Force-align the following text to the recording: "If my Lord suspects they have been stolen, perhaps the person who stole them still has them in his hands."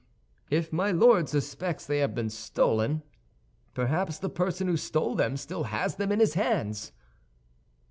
"If 0.49 0.73
my 0.73 0.89
Lord 0.91 1.29
suspects 1.29 1.85
they 1.85 1.99
have 1.99 2.15
been 2.15 2.31
stolen, 2.31 3.03
perhaps 3.75 4.17
the 4.17 4.29
person 4.31 4.67
who 4.67 4.75
stole 4.75 5.13
them 5.13 5.37
still 5.37 5.65
has 5.65 5.97
them 5.97 6.11
in 6.11 6.19
his 6.19 6.33
hands." 6.33 6.91